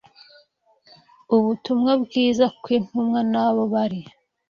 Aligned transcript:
Ubutumwa 1.35 1.91
Bwiza 2.03 2.45
kw’intumwa 2.61 3.19
n’abo 3.31 3.63
bari 3.73 4.01